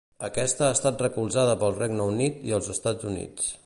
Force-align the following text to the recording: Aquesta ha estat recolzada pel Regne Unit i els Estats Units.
Aquesta 0.27 0.63
ha 0.67 0.77
estat 0.77 1.03
recolzada 1.05 1.55
pel 1.65 1.77
Regne 1.79 2.11
Unit 2.17 2.43
i 2.51 2.59
els 2.61 2.75
Estats 2.79 3.13
Units. 3.15 3.59